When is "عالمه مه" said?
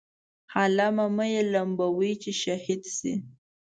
0.53-1.25